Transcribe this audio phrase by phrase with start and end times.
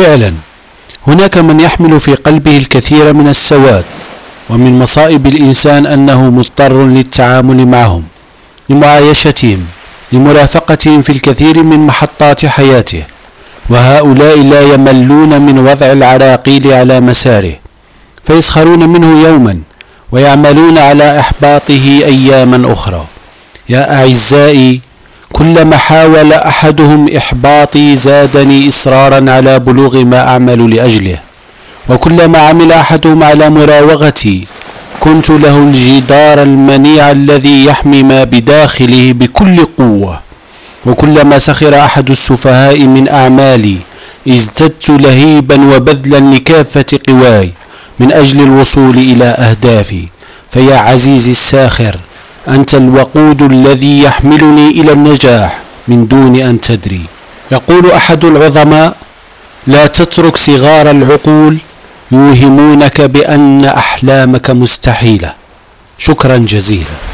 [0.00, 0.32] فعلا.
[1.06, 3.84] هناك من يحمل في قلبه الكثير من السواد
[4.50, 8.04] ومن مصائب الإنسان أنه مضطر للتعامل معهم
[8.68, 9.60] لمعايشتهم
[10.12, 13.04] لمرافقتهم في الكثير من محطات حياته.
[13.70, 17.54] وهؤلاء لا يملون من وضع العراقيل على مساره
[18.24, 19.60] فيسخرون منه يوما
[20.12, 23.06] ويعملون على إحباطه أياما أخرى.
[23.68, 24.80] يا أعزائي
[25.32, 31.18] كلما حاول أحدهم إحباطي زادني إصرارا على بلوغ ما أعمل لأجله.
[31.88, 34.46] وكلما عمل أحدهم على مراوغتي
[35.00, 40.20] كنت له الجدار المنيع الذي يحمي ما بداخله بكل قوة.
[40.86, 43.76] وكلما سخر أحد السفهاء من أعمالي
[44.28, 47.52] ازددت لهيبا وبذلا لكافة قواي
[48.00, 50.04] من أجل الوصول إلى أهدافي.
[50.50, 51.96] فيا عزيزي الساخر
[52.48, 57.02] أنت الوقود الذي يحملني إلى النجاح من دون أن تدري.
[57.52, 58.96] يقول أحد العظماء
[59.66, 61.58] لا تترك صغار العقول
[62.12, 65.34] يوهمونك بأن أحلامك مستحيلة.
[65.98, 67.09] شكرا جزيلا.